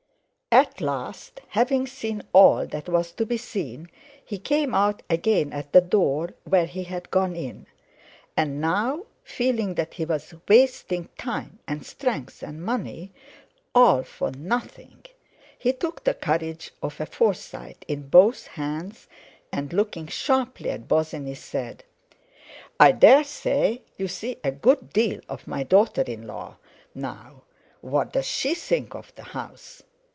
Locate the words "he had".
6.65-7.09